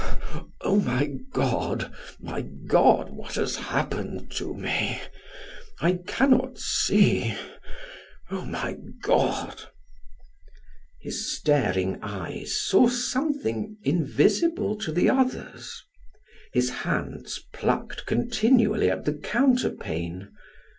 Oh, 0.61 0.77
my 0.77 1.11
God 1.31 1.93
my 2.19 2.41
God 2.41 3.11
what 3.11 3.35
has 3.35 3.55
happened 3.55 4.31
to 4.31 4.55
me? 4.55 4.99
I 5.79 5.99
cannot 6.07 6.57
see. 6.57 7.35
Oh, 8.31 8.43
my 8.43 8.79
God!" 9.03 9.61
His 10.99 11.37
staring 11.37 11.99
eyes 12.01 12.59
saw 12.59 12.87
something 12.87 13.77
invisible 13.83 14.75
to 14.77 14.91
the 14.91 15.07
others; 15.07 15.83
his 16.51 16.71
hands 16.71 17.39
plucked 17.53 18.07
continually 18.07 18.89
at 18.89 19.05
the 19.05 19.13
counterpane. 19.13 20.29